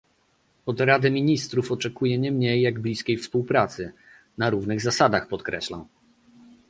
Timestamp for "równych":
4.49-4.81